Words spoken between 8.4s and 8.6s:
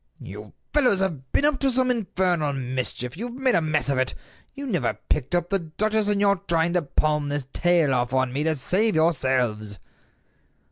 to